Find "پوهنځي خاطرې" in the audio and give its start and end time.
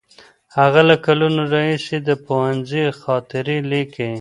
2.25-3.57